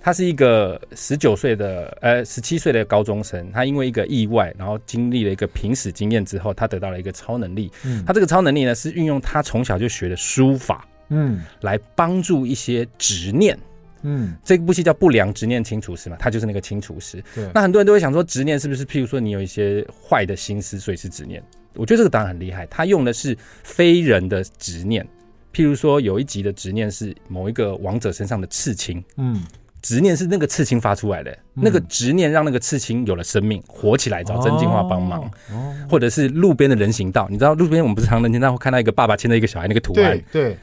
[0.00, 7.70] 他是一个十九岁的呃十七岁的高中生，他因为一个意外，然后经历了一个濒死经验之后，他得到了一个超能力。
[7.84, 13.58] 嗯，他这个超能力呢是运用他从小就学的书法，嗯，来帮助一些执念。
[14.02, 17.22] 嗯，这部戏叫《不良执念清除师》嘛，他就是那个清除师。
[17.34, 18.84] 对，那很多人都会想说，执念是不是？
[18.84, 21.42] 譬如说，你有一些坏的心思，所以是执念。
[21.74, 25.06] 我觉得这个答案很厉害，他用的是非人的执念。
[25.52, 29.44] 譬如说，有一集的执念是某一个王者身上的刺青，嗯，
[29.82, 35.22] 执念是那个刺青发出来的，嗯、那个执念让那个刺青有了生命，活起来，找真进化帮忙。
[35.52, 40.56] 哦，或者是路边的人行道，你知道路边我们不是常人行道会看到一个爸爸牵着一个小孩那个图案，对，对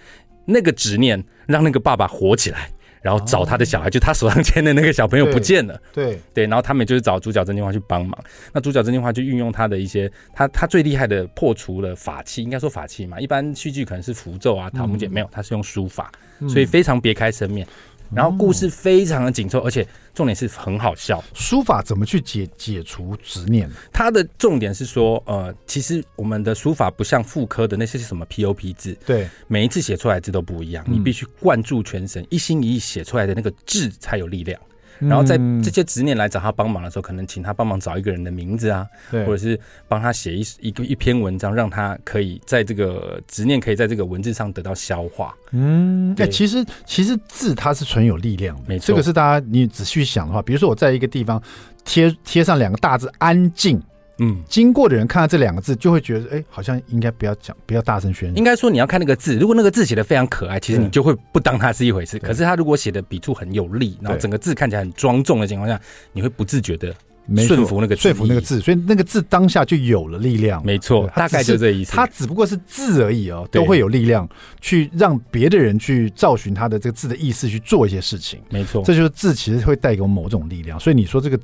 [0.45, 2.69] 那个执念让那个爸爸活起来。
[3.01, 5.79] 然后找他的小孩，就他手上牵的那个小朋友不见了。
[5.93, 8.17] 对对，然后他们就是找主角曾金花去帮忙。
[8.53, 13.19] 那主角曾金花就运用他的一些，他他最厉害的破除了法器，应该说法器嘛。
[13.19, 16.11] 一般戏剧可能是符咒啊、桃木剑，没有，他是用书法，
[16.47, 17.65] 所以非常别开生面。
[18.13, 21.23] 然后故事非常的紧凑，而且重点是很好笑。
[21.33, 23.69] 书法怎么去解解除执念？
[23.91, 34.59] 它的重点是说，呃，其实我们的书法不像妇科的那些什么 POP 字，对，每一次写出来的字都不一样，你必须灌注全神，一心一意写出来的那个字才有力量。
[34.99, 45.35] 然后在这些执念来找他帮忙的时候，可能请他帮忙找一个人的名字啊，或者是帮他写一一个一篇文章，让他可以在这个执念可以在这个文字上得到消化。
[45.51, 51.41] 嗯，哎，其实其实字它是存有力量的，没错，这个是大家你仔细想的话，比如说我在一个地方
[51.83, 53.81] 贴贴上两个大字“安静”。
[54.19, 58.35] 嗯，经过的人看到这两个字，就会觉得，哎、欸，好像应该不要讲，不要大声宣。
[58.35, 62.17] 应该说，你要看那个字，如果那个字写的非常可爱，其实你就会不当它是一回事。
[62.19, 65.79] 可是他如果写的笔触很有力，然后整个字看起来很庄重的情况下，
[66.13, 66.93] 你会不自觉的。
[67.35, 70.63] 顺服那个说服那个字，所以那个字当下就有了力量。
[70.65, 71.91] 没错，大概就这意思。
[71.91, 74.27] 它只不过是字而已哦，都会有力量
[74.61, 78.39] 去让别的人去照寻他的这个字的意思去做一些事情。
[78.49, 80.79] 没错，这就是字其实会带给我某种力量。
[80.79, 81.39] 所以你说这个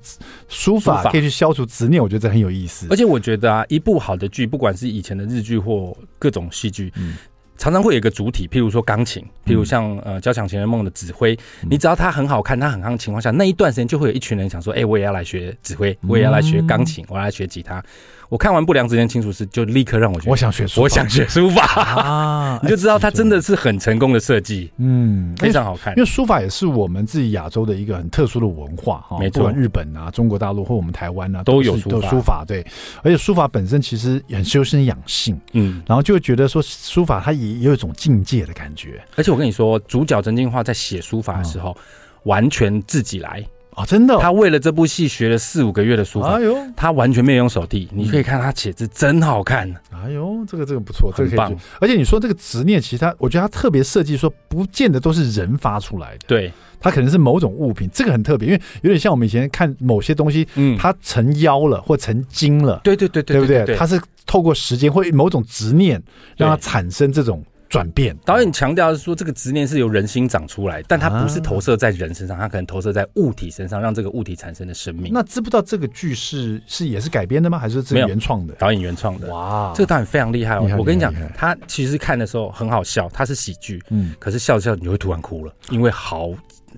[0.48, 2.88] 书法可以去消除执念，我觉得这很有意思。
[2.90, 7.16] 而且我觉得啊，一部好的剧，不管是以前的日剧或各种戏剧，嗯。
[7.64, 17.82] 常常会有一个主体，譬如说钢琴，譬如像呃《交响情人梦》的指挥，你只要他很好看，他很夯的情况下，那一段时间就会有一群人想说，哎，我也要来学指挥，我也要来学钢琴，我要来学吉他。
[18.30, 22.60] 我看完《不良之间清楚是》，就立刻让我觉得我想学书法，我想学书法啊！
[22.64, 25.94] 你就知道它真的是很成功的设计，嗯，非常好看。
[25.98, 32.66] 因为书法也是我们自己亚洲的一个很特殊的文化哈，没错，不管日本啊、中国大陆或我们台湾啊，都有书法，书法对。
[33.04, 39.04] 而且书法本身其实很修身养性，嗯，然后就会觉得说书法它也也有一种境界的感觉。
[39.16, 41.76] 而且我跟你说，主角曾敬驊在写书法的时候，
[42.24, 43.44] 完全自己来。
[43.76, 44.20] 啊、哦，真的、哦！
[44.22, 47.90] 他为了这部戏学了四五个月的书法，哎呦，他完全没有用手递。
[47.92, 49.70] 你可以看他写字真好看。
[49.92, 51.56] 哎呦，这个这个不错，这个很棒。
[51.80, 56.20] 而且你说这个执念，其实他我觉得他特别设计说，不见得都是人发出来的。
[56.28, 62.80] 对，他可能是某种物品，这个很特别，因为有点像我们以前看某些东西，嗯，它成妖了或成精了。
[62.84, 63.58] 对对对对，对不对？
[63.58, 66.02] 对对对，它是透过时间或某种执念，
[66.38, 67.44] 让它产生这种。
[67.74, 75.12] 转变，导演强调是说，这个执念是由人心长出来，但它不是投射在人身上，它可能投射在物体身上，让这个物体产生的生命。
[75.12, 77.58] 那知不知道这个剧是是也是改编的吗？
[77.58, 78.54] 还是这是原创的？
[78.60, 79.28] 导演原创的。
[79.34, 80.70] 哇，这个导演非常厉害哦！
[80.78, 86.30] 我跟你讲，他其实看的时候很好笑，他是喜剧，嗯，可是笑着笑着你会突然哭了，因为好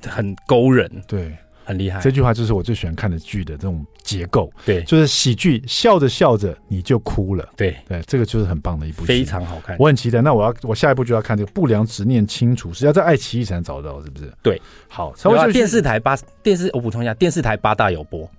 [0.08, 0.90] 很勾人。
[1.06, 1.36] 对。
[1.66, 4.52] 很厉害，这句话就是我最喜欢看的剧的这种结构。
[4.64, 7.50] 对，就是喜剧，笑着笑着你就哭了。
[7.58, 9.76] 对对，这个就是很棒的一部剧，非常好看。
[9.80, 10.22] 我很期待。
[10.22, 14.32] 那我要我下一步就要看这个《不良执念清除》，是要在爱奇艺才能找到，是不是？
[14.44, 15.12] 对，好。
[15.16, 18.30] 稍微电视台八电视，我补充一下，电视台八大有播，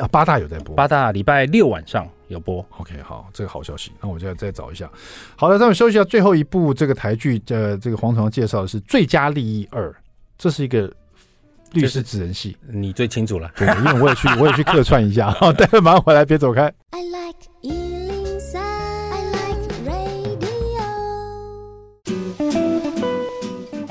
[0.00, 2.62] 啊八大有在播，八大礼拜六晚上有播。
[2.78, 3.90] OK，好，这个好消息。
[4.02, 4.90] 那我就要再找一下。
[5.34, 6.04] 好了，那我们休息一下。
[6.04, 9.90] 最后一部这个台剧，呃，这个黄总介绍的是《最佳利益二》，
[10.36, 10.92] 这是一个。
[11.72, 13.50] 律师指人系，你最清楚了。
[13.56, 15.30] 对，因为我也去，我也去客串一下。
[15.38, 16.62] 好，待会马上回来，别走开。
[16.90, 17.45] I like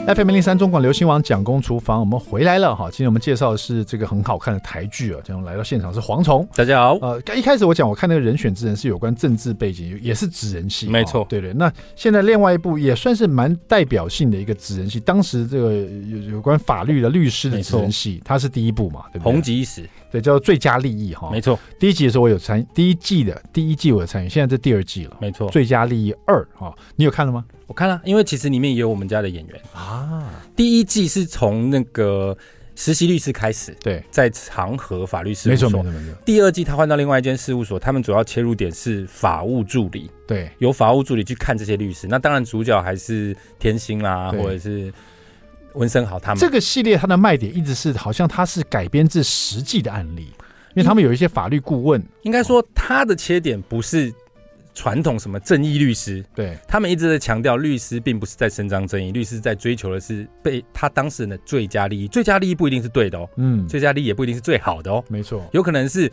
[0.08, 2.92] FM 零零三中广流行网蒋公厨房，我们回来了哈。
[2.92, 5.20] 今天我们介绍的是这个很好看的台剧啊。
[5.24, 6.94] 今天来到现场是蝗虫，大家好。
[7.02, 11.26] 呃，一开始我讲我看那个人选之人是有关政治背景，也是纸人戏，没错。
[11.28, 11.52] 对对。
[11.54, 19.34] 那现在另外一部也算是蛮代表性的一个纸人戏，当时这个有有关法律的律师的纸人戏，它是第一部嘛，对不对？
[19.34, 21.60] 红极一时，对，叫做最佳利益哈，没错。
[21.78, 25.50] 第一集的时候我有参，第一季的第一季我有参与，现在这第二季了，没错。
[25.50, 27.44] 最佳利益二哈，你有看了吗？
[27.68, 30.24] 我看了，因为其实里面也有我们家的演员啊。
[30.56, 32.38] 第一季是从那个
[32.76, 35.68] 实习律师开始，对，在长和法律事务所。
[35.68, 36.18] 没错没错没错。
[36.24, 42.08] 第二季他换到另外一间事务所，他们主要切入点是法务助理，对，由法务助理去看这些律师。
[42.08, 44.94] 那当然主角还是天心啦，或者是
[45.76, 46.40] 温森豪他们。
[46.40, 52.04] 这个系列它的卖点一直是好像它是改编自实际的案例，因为他们有一些法律顾问。
[52.24, 54.14] 应该说它的切点不是。
[54.78, 62.10] 传统什么正义律师，对，他们一直在强调，律师并不是在伸张正义，律师在追求的是被他当事人的最佳利益。
[62.10, 66.12] 最佳利益不一定是对的哦，嗯，最佳利益也不一定是最好的哦，没错，有可能是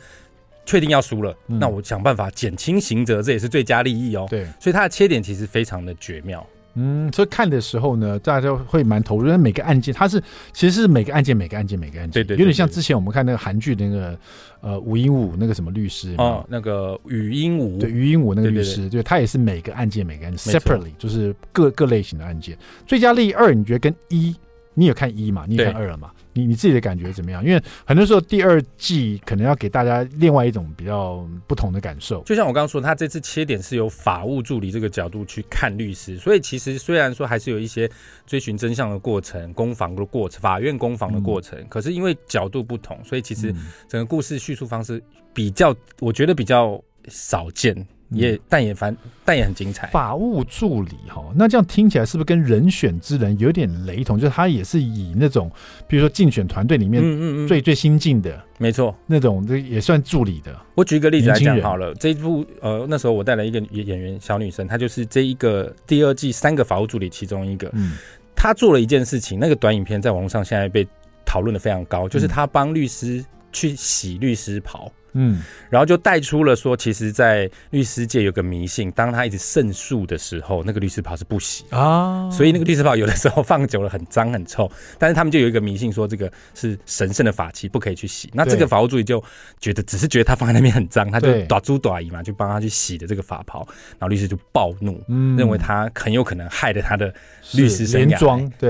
[0.65, 4.29] 确定要输了，嗯，那我想办法减轻刑责，这也是最佳利益哦。
[4.31, 6.47] 对，所以他的切点其实非常的绝妙。
[6.75, 9.27] 嗯，所以看的时候呢，大家会蛮投入。
[9.27, 14.19] 因为每个案件，它是其实是每个案件、每个案件、每个案件，对对，有点像之前我们看那个韩剧那个
[14.61, 22.57] 呃吴英武那个什么律师哦，那个语英武，对语英武那个律师，对他也是每个案件、每个案件 separately，就是各各类型的案件。
[22.87, 24.35] 最佳利益二，你觉得跟一？
[24.75, 25.45] 你有看一嘛？
[25.47, 26.11] 你有看二了嘛？
[26.33, 27.45] 你你自己的感觉怎么样？
[27.45, 32.23] 因为很多时候第二季可能要给大家另外一种比较不同的感受。
[32.23, 37.91] 就像我刚刚说，他这次切点是由法务助理这个角度去看律师，所以其实虽然说还是有一些
[38.27, 43.55] 追寻真相的过程、攻防的过程、法院攻防的过程，嗯、可是因为角度不同，所以其实
[43.89, 45.03] 整个故事叙述方式
[45.35, 47.87] 比较，我觉得比较少见。
[48.13, 49.87] 也但也反但也很精彩。
[49.89, 54.19] 法务助理哈，那这样听起来是不是跟人选之人有点雷同？
[54.19, 55.51] 就是他也是以那种，
[55.87, 60.55] 比如说竞选团队里面嗯嗯最最新进的，没错，那种这也算助理的。
[60.75, 67.97] 我举一个例子来讲好了，这一部呃那时候我带了一个演员小女生，她就是这一个第二季三个法务助理其中一个，嗯，
[68.35, 70.87] 她做了一件事情，那个短影片在网络上现在被
[71.25, 74.91] 讨论的非常高，就是她帮律师去洗律师袍。
[75.15, 75.41] 嗯，
[75.71, 81.65] 然后就带出了说，其实，在律师界有个迷信，当他一直胜诉的时候，那个律师袍是不洗。
[81.71, 88.31] 啊，所以那个律师袍有的时候放久了很脏很臭，但是他们就有一个迷信，说这个是神圣的法器，不可以去洗。
[88.33, 89.23] 那这个法务助理就
[89.61, 93.67] 觉得，只是觉得他放在那边很脏，他就打猪打姨嘛，就帮他去洗的这个法袍，
[93.99, 95.03] 然后律师就暴怒，
[95.37, 97.13] 认为他很有可能害了他的
[97.55, 98.19] 律师生涯。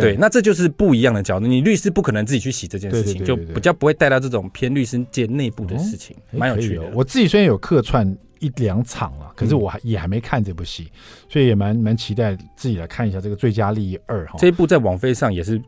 [0.01, 6.17] 对，那这就是不一样的角度，你律师不可能自己去洗这件事情，就比较不会带到这种偏律师界内部的事情。
[6.33, 8.07] 蛮有趣的，我自己虽然有客串
[8.41, 10.91] 一两场了，可是我还也还没看这部戏，
[11.29, 14.35] 所以也蛮蛮期待自己来看一下这个《最佳利益二》哈。
[14.39, 15.61] 这一部在网飞上也是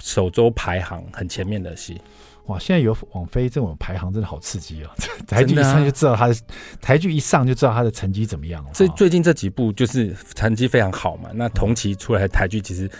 [0.00, 2.00] 首周排行很前面的戏，
[2.46, 2.58] 哇！
[2.58, 4.90] 现在有网飞这种排行真的好刺激哦。
[5.26, 6.34] 台剧一上就知道它的
[6.80, 8.70] 台剧一上就知道它的成绩怎么样了。
[8.72, 12.90] 这最近这几部就是成绩非常好嘛，那同期出来的台剧其实。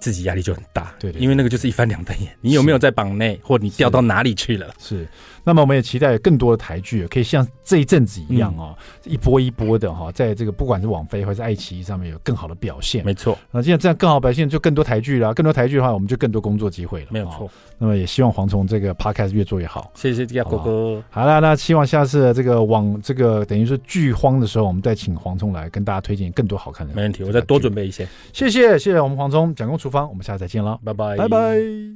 [0.00, 4.70] 自己压力就很大，对，对，因为那个就是一翻两瞪眼，你有没有在榜内，或你掉到哪里去了？
[4.78, 5.08] 是。
[5.44, 8.74] 那么我们也期待更多的台剧，可以像这一阵子一样哦，
[9.04, 13.04] 一波一波的哈，在这个不管是网飞或者是爱奇艺上面有更好的表现。
[13.04, 13.38] 没错。
[13.50, 17.06] 那既然这样更好表现，就更多台剧了，更多台剧的话，我们就更多工作机会了。
[17.10, 17.48] 没有错。
[17.78, 19.90] 那么也希望蝗虫这个 podcast 越做越好。
[19.94, 21.02] 谢谢这个哥哥。
[21.10, 26.94] 好了，那希望下次这个网这个等于说剧荒的时候，我们再请蝗虫来跟大家推荐更多好看的。
[26.94, 28.08] 没问题，我再多准备一些。
[28.32, 30.78] 谢谢谢谢我们蝗虫蒋公厨房，我们下次再见了。
[30.84, 31.94] 拜拜，拜拜。